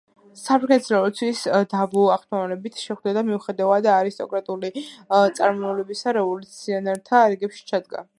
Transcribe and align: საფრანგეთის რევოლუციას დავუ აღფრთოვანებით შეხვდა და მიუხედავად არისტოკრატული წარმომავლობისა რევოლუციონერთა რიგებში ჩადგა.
საფრანგეთის 0.43 0.87
რევოლუციას 0.93 1.41
დავუ 1.73 2.05
აღფრთოვანებით 2.13 2.79
შეხვდა 2.85 3.13
და 3.17 3.23
მიუხედავად 3.27 3.89
არისტოკრატული 3.97 4.71
წარმომავლობისა 5.41 6.15
რევოლუციონერთა 6.19 7.21
რიგებში 7.35 7.69
ჩადგა. 7.73 8.03